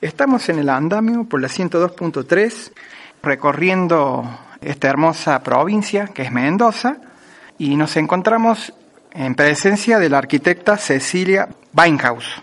[0.00, 2.72] Estamos en el andamio por la 102.3,
[3.22, 4.24] recorriendo
[4.62, 6.96] esta hermosa provincia que es Mendoza,
[7.58, 8.72] y nos encontramos
[9.12, 12.42] en presencia de la arquitecta Cecilia Weinhaus.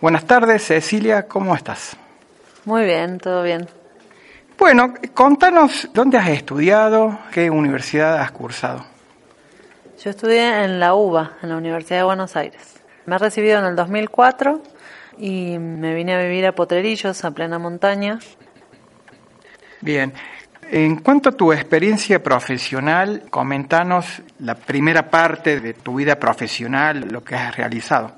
[0.00, 1.96] Buenas tardes, Cecilia, ¿cómo estás?
[2.64, 3.68] Muy bien, todo bien.
[4.58, 8.84] Bueno, contanos dónde has estudiado, qué universidad has cursado.
[10.02, 12.80] Yo estudié en la UBA, en la Universidad de Buenos Aires.
[13.06, 14.60] Me he recibido en el 2004
[15.18, 18.18] y me vine a vivir a Potrerillos, a plena montaña.
[19.80, 20.12] Bien.
[20.70, 27.24] En cuanto a tu experiencia profesional, comentanos la primera parte de tu vida profesional, lo
[27.24, 28.12] que has realizado.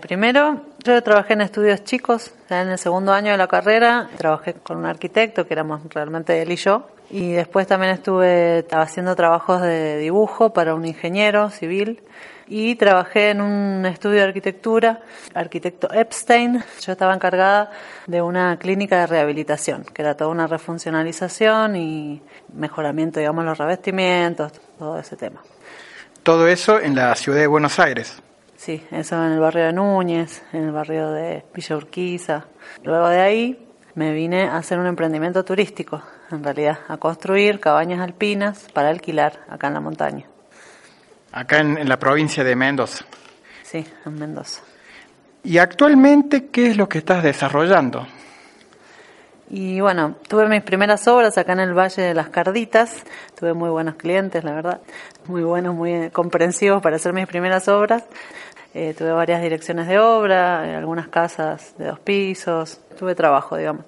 [0.00, 4.76] Primero, yo trabajé en estudios chicos, en el segundo año de la carrera trabajé con
[4.76, 9.98] un arquitecto, que éramos realmente él y yo, y después también estuve haciendo trabajos de
[9.98, 12.02] dibujo para un ingeniero civil
[12.46, 15.00] y trabajé en un estudio de arquitectura,
[15.34, 16.62] arquitecto Epstein.
[16.80, 17.70] Yo estaba encargada
[18.06, 24.52] de una clínica de rehabilitación, que era toda una refuncionalización y mejoramiento, digamos, los revestimientos,
[24.78, 25.42] todo ese tema.
[26.22, 28.22] Todo eso en la ciudad de Buenos Aires.
[28.56, 32.46] Sí, eso en el barrio de Núñez, en el barrio de Villa Urquiza.
[32.82, 38.00] Luego de ahí me vine a hacer un emprendimiento turístico, en realidad, a construir cabañas
[38.00, 40.26] alpinas para alquilar acá en la montaña.
[41.36, 43.04] Acá en, la provincia de Mendoza.
[43.64, 44.62] Sí, en Mendoza.
[45.42, 48.06] ¿Y actualmente qué es lo que estás desarrollando?
[49.50, 53.02] Y bueno, tuve mis primeras obras acá en el Valle de las Carditas.
[53.36, 54.80] Tuve muy buenos clientes, la verdad.
[55.26, 58.04] Muy buenos, muy comprensivos para hacer mis primeras obras.
[58.72, 62.78] Eh, tuve varias direcciones de obra, algunas casas de dos pisos.
[62.96, 63.84] Tuve trabajo, digamos.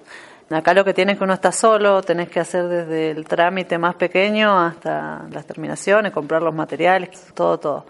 [0.49, 3.95] Acá lo que tienes que uno está solo, tenés que hacer desde el trámite más
[3.95, 7.85] pequeño hasta las terminaciones, comprar los materiales, todo, todo.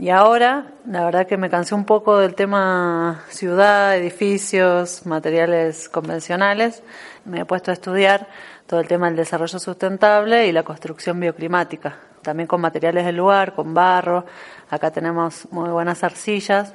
[0.00, 6.82] Y ahora, la verdad que me cansé un poco del tema ciudad, edificios, materiales convencionales.
[7.24, 8.26] Me he puesto a estudiar
[8.66, 11.96] todo el tema del desarrollo sustentable y la construcción bioclimática.
[12.22, 14.24] También con materiales del lugar, con barro.
[14.68, 16.74] Acá tenemos muy buenas arcillas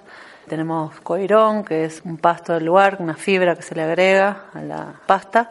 [0.50, 4.62] tenemos coirón, que es un pasto del lugar, una fibra que se le agrega a
[4.62, 5.50] la pasta,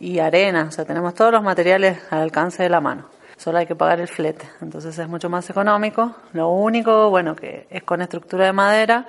[0.00, 3.04] y arena, o sea, tenemos todos los materiales al alcance de la mano.
[3.36, 6.14] Solo hay que pagar el flete, entonces es mucho más económico.
[6.32, 9.06] Lo único, bueno, que es con estructura de madera,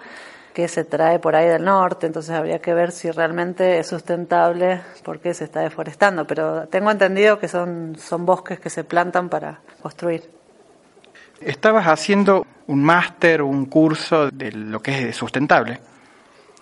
[0.54, 4.82] que se trae por ahí del norte, entonces habría que ver si realmente es sustentable
[5.04, 9.62] porque se está deforestando, pero tengo entendido que son, son bosques que se plantan para
[9.82, 10.41] construir.
[11.42, 15.80] Estabas haciendo un máster o un curso de lo que es sustentable.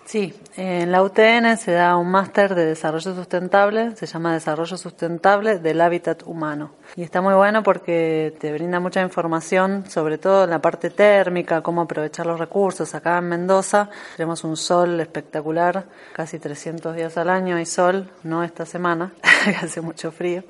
[0.09, 5.59] Sí, en la UTN se da un máster de desarrollo sustentable, se llama Desarrollo Sustentable
[5.59, 6.72] del Hábitat Humano.
[6.95, 11.61] Y está muy bueno porque te brinda mucha información, sobre todo en la parte térmica,
[11.61, 12.96] cómo aprovechar los recursos.
[12.96, 18.44] Acá en Mendoza tenemos un sol espectacular, casi 300 días al año hay sol, no
[18.44, 19.13] esta semana,
[19.61, 20.44] hace mucho frío.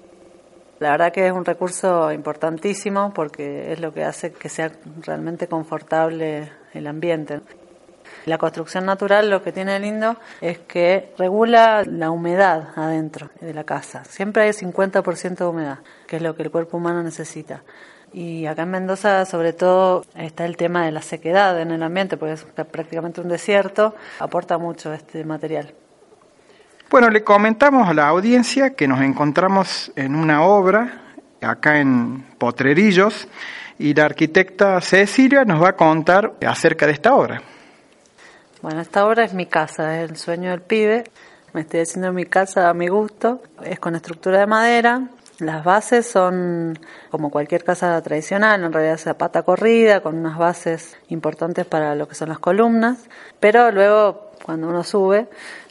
[0.80, 5.48] La verdad que es un recurso importantísimo porque es lo que hace que sea realmente
[5.48, 7.42] confortable el ambiente.
[8.26, 13.66] La construcción natural lo que tiene lindo es que regula la humedad adentro de la
[13.66, 14.04] casa.
[14.06, 17.64] Siempre hay 50% de humedad, que es lo que el cuerpo humano necesita.
[18.14, 22.18] Y acá en Mendoza, sobre todo, está el tema de la sequedad en el ambiente,
[22.18, 25.74] porque es prácticamente un desierto, aporta mucho este material.
[26.90, 31.04] Bueno, le comentamos a la audiencia que nos encontramos en una obra
[31.40, 33.28] acá en Potrerillos
[33.78, 37.44] y la arquitecta Cecilia nos va a contar acerca de esta obra.
[38.64, 41.04] Bueno, esta obra es mi casa, es el sueño del pibe.
[41.54, 43.44] Me estoy haciendo mi casa a mi gusto.
[43.64, 45.10] Es con estructura de madera.
[45.38, 46.78] Las bases son
[47.12, 52.08] como cualquier casa tradicional, en realidad es pata corrida, con unas bases importantes para lo
[52.08, 52.98] que son las columnas.
[53.40, 55.28] Pero luego, cuando uno sube,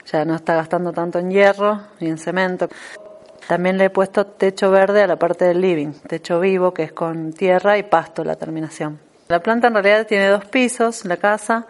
[0.06, 2.68] ya no está gastando tanto en hierro ni en cemento.
[3.48, 6.92] También le he puesto techo verde a la parte del living, techo vivo que es
[6.92, 9.00] con tierra y pasto la terminación.
[9.26, 11.66] La planta en realidad tiene dos pisos, la casa.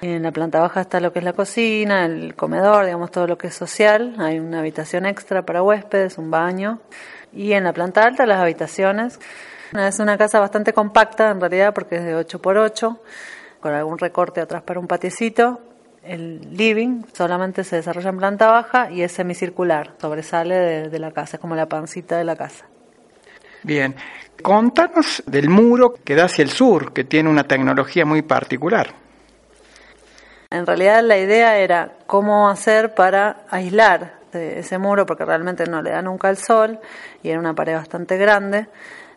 [0.00, 3.38] En la planta baja está lo que es la cocina, el comedor, digamos todo lo
[3.38, 4.16] que es social.
[4.18, 6.80] Hay una habitación extra para huéspedes, un baño.
[7.32, 9.20] Y en la planta alta las habitaciones.
[9.78, 13.00] Es una casa bastante compacta en realidad porque es de 8 por 8
[13.60, 15.60] con algún recorte atrás para un patiecito
[16.08, 21.36] el living solamente se desarrolla en planta baja y es semicircular, sobresale de, la casa,
[21.36, 22.64] es como la pancita de la casa.
[23.62, 23.94] Bien,
[24.42, 28.94] contanos del muro que da hacia el sur, que tiene una tecnología muy particular.
[30.50, 35.90] En realidad la idea era cómo hacer para aislar ese muro, porque realmente no le
[35.90, 36.78] da nunca el sol
[37.22, 38.66] y era una pared bastante grande.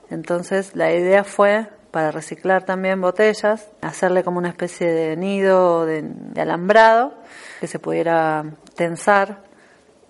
[0.09, 6.03] Entonces la idea fue para reciclar también botellas, hacerle como una especie de nido de,
[6.37, 7.13] alambrado
[7.59, 8.45] que se pudiera
[8.75, 9.39] tensar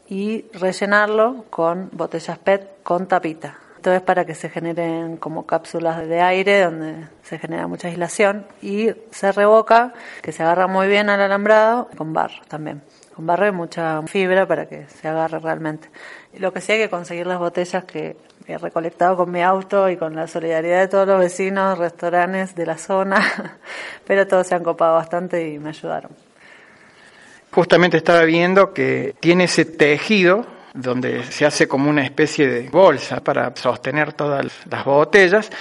[0.08, 3.58] y rellenarlo con botellas PET con tapita.
[3.76, 8.46] Esto es para que se generen como cápsulas de aire donde se genera mucha aislación
[8.62, 12.84] y se revoca, que se agarra muy bien al alambrado con barro también.
[13.22, 15.90] Con barro y mucha fibra para que se agarre realmente.
[16.34, 19.88] Y lo que sí hay que conseguir las botellas que he recolectado con mi auto
[19.90, 23.60] y con la solidaridad de todos los vecinos, restaurantes de la zona,
[24.08, 26.10] pero todos se han copado bastante y me ayudaron.
[27.52, 33.24] Justamente estaba viendo que tiene ese tejido donde se hace como una especie de bolsa
[33.24, 35.52] para sostener todas las botellas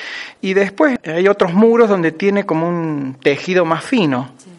[0.41, 4.31] y después hay otros muros donde tiene como un tejido más fino.
[4.39, 4.51] Sí.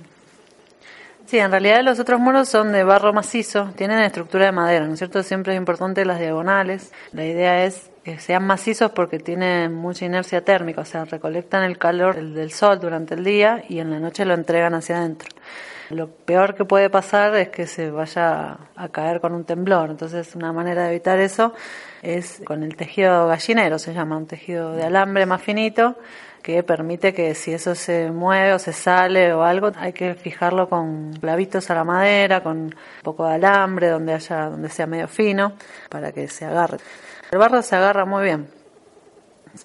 [1.40, 5.00] En realidad los otros muros son de barro macizo, tienen estructura de madera, ¿no es
[5.00, 5.24] cierto?
[5.24, 6.92] Siempre es importante las diagonales.
[7.12, 11.78] La idea es que sean macizos porque tienen mucha inercia térmica, o sea, recolectan el
[11.78, 15.30] calor del sol durante el día y en la noche lo entregan hacia adentro.
[15.90, 19.90] Lo peor que puede pasar es que se vaya a caer con un temblor.
[19.90, 21.54] Entonces, una manera de evitar eso
[22.02, 25.98] es con el tejido gallinero, se llama un tejido de alambre más finito
[26.42, 30.68] que permite que si eso se mueve o se sale o algo, hay que fijarlo
[30.68, 35.08] con clavitos a la madera, con un poco de alambre donde haya donde sea medio
[35.08, 35.54] fino
[35.90, 36.78] para que se agarre.
[37.32, 38.48] El barro se agarra muy bien.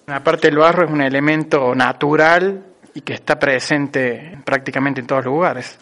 [0.07, 2.63] Aparte el barro es un elemento natural
[2.95, 5.79] y que está presente prácticamente en todos los lugares.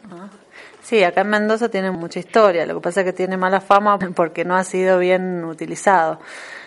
[0.85, 3.99] Sí, acá en Mendoza tiene mucha historia, lo que pasa es que tiene mala fama
[4.15, 6.21] porque no ha sido bien utilizado.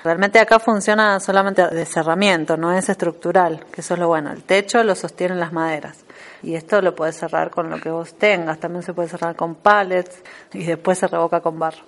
[0.03, 4.31] Realmente acá funciona solamente de cerramiento, no es estructural, que eso es lo bueno.
[4.31, 6.03] El techo lo sostienen las maderas
[6.41, 9.53] y esto lo puedes cerrar con lo que vos tengas, también se puede cerrar con
[9.53, 11.83] pallets y después se revoca con barro.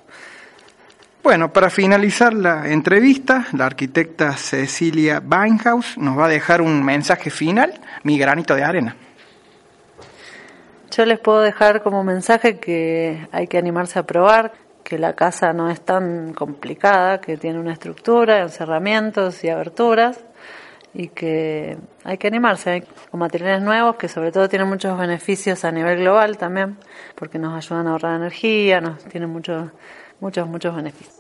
[1.24, 7.32] Bueno, para finalizar la entrevista, la arquitecta Cecilia Weinhaus nos va a dejar un mensaje
[7.32, 7.74] final,
[8.04, 8.96] mi granito de arena.
[10.92, 14.54] Yo les puedo dejar como mensaje que hay que animarse a probar,
[14.84, 20.20] que la casa no es tan complicada, que tiene una estructura, encerramientos y aberturas
[20.94, 25.72] y que hay que animarse con materiales nuevos que sobre todo tienen muchos beneficios a
[25.72, 26.78] nivel global también
[27.14, 29.70] porque nos ayudan a ahorrar energía, nos tienen muchos
[30.20, 31.16] muchos muchos beneficios.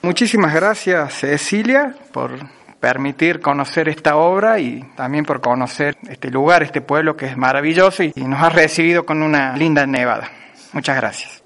[0.00, 2.30] Muchísimas gracias Cecilia por
[2.84, 8.02] permitir conocer esta obra y también por conocer este lugar, este pueblo que es maravilloso
[8.02, 10.30] y, nos ha recibido con una linda nevada.
[10.74, 11.43] Muchas gracias.